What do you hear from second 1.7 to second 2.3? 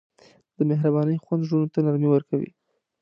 ته نرمي